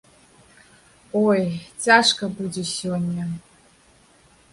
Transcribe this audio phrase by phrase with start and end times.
[1.27, 1.41] Ой,
[1.87, 3.23] цяжка будзе сёння.